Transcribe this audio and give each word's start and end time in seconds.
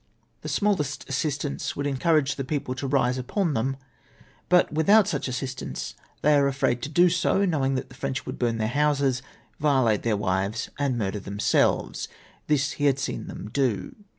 The 0.41 0.49
smallest 0.49 1.07
assistance 1.07 1.75
would 1.75 1.85
encourage 1.85 2.35
the 2.35 2.43
people 2.43 2.73
to 2.73 2.87
rise 2.87 3.19
upon 3.19 3.53
them; 3.53 3.77
but 4.49 4.73
without 4.73 5.07
such 5.07 5.27
assistance 5.27 5.93
they 6.23 6.33
are 6.35 6.47
afraid 6.47 6.81
to 6.81 6.89
do 6.89 7.07
so, 7.07 7.45
knoA\dng 7.45 7.75
that 7.75 7.89
the 7.89 7.95
French 7.95 8.25
would 8.25 8.39
burn 8.39 8.57
their 8.57 8.67
houses, 8.67 9.21
vio 9.59 9.83
late 9.83 10.01
their 10.01 10.17
wives, 10.17 10.71
and 10.79 10.97
murder 10.97 11.19
themselves. 11.19 12.07
This 12.47 12.71
he 12.71 12.85
had 12.85 12.97
seen 12.97 13.27
them 13.27 13.51
do. 13.53 13.93